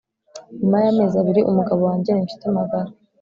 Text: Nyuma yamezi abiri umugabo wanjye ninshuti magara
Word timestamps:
Nyuma 0.57 0.77
yamezi 0.85 1.15
abiri 1.21 1.41
umugabo 1.51 1.81
wanjye 1.89 2.09
ninshuti 2.11 2.45
magara 2.57 2.89